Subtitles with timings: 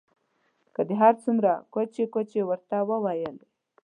[0.75, 3.45] که دې هر څومره کوچې کوچې ورته وویلې.